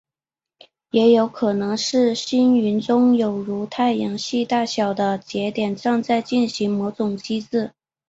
[0.89, 7.71] 也有可能是星云中有如太阳系大小的节点正在进行某些机制。